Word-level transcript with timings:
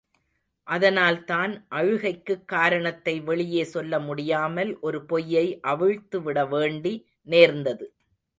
அதனால் 0.67 1.23
தான் 1.23 1.51
அழுகைக்குக் 1.71 2.45
காரணத்தை 2.45 3.21
வெளியே 3.21 3.63
சொல்லமுடியாமல் 3.73 4.79
ஒரு 4.79 5.05
பொய்யை 5.05 5.45
அவிழ்த்து 5.67 6.21
விட 6.21 6.45
வேண்டி 6.45 6.95
நேர்ந்தது. 7.27 7.87